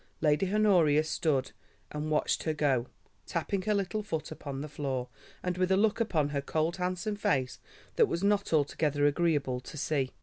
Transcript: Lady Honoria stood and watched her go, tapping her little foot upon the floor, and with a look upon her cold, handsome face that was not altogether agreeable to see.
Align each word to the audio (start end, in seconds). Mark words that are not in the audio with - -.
Lady 0.19 0.51
Honoria 0.51 1.03
stood 1.03 1.51
and 1.91 2.09
watched 2.09 2.41
her 2.41 2.55
go, 2.55 2.87
tapping 3.27 3.61
her 3.61 3.73
little 3.75 4.01
foot 4.01 4.31
upon 4.31 4.61
the 4.61 4.67
floor, 4.67 5.09
and 5.43 5.59
with 5.59 5.71
a 5.71 5.77
look 5.77 5.99
upon 5.99 6.29
her 6.29 6.41
cold, 6.41 6.77
handsome 6.77 7.15
face 7.15 7.59
that 7.97 8.07
was 8.07 8.23
not 8.23 8.51
altogether 8.51 9.05
agreeable 9.05 9.59
to 9.59 9.77
see. 9.77 10.09